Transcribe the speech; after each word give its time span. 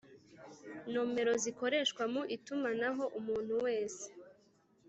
nomero 0.93 1.31
zikoreshwa 1.43 2.03
mu 2.13 2.21
itumanaho 2.35 3.03
umuntu 3.19 3.53
wese 3.65 4.05